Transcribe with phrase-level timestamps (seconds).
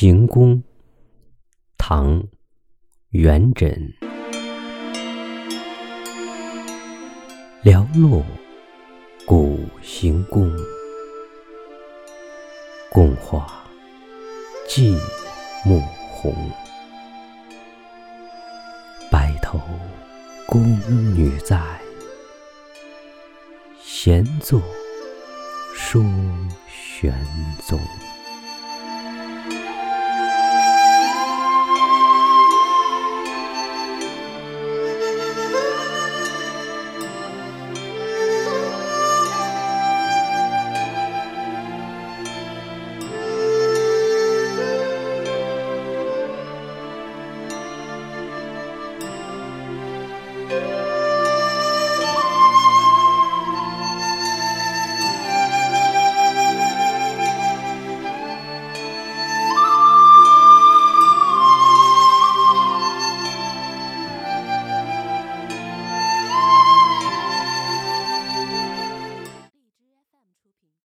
[0.00, 0.62] 行宫，
[1.76, 2.22] 唐·
[3.10, 3.92] 元稹。
[7.62, 8.24] 寥落
[9.26, 10.50] 古行宫，
[12.90, 13.62] 共话
[14.66, 14.98] 寂
[15.66, 15.78] 寞
[16.08, 16.34] 红。
[19.10, 19.60] 白头
[20.46, 20.80] 宫
[21.14, 21.60] 女在，
[23.82, 24.62] 闲坐
[25.74, 26.02] 说
[26.66, 27.12] 玄
[27.68, 27.78] 宗。